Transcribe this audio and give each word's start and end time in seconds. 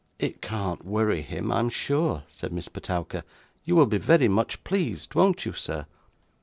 'It 0.17 0.41
can't 0.41 0.83
worry 0.83 1.21
him, 1.21 1.51
I 1.51 1.59
am 1.59 1.69
sure,' 1.69 2.23
said 2.27 2.51
Miss 2.51 2.67
Petowker. 2.69 3.23
'You 3.65 3.75
will 3.75 3.85
be 3.85 3.99
very 3.99 4.27
much 4.27 4.63
pleased, 4.63 5.13
won't 5.13 5.45
you, 5.45 5.53
sir? 5.53 5.85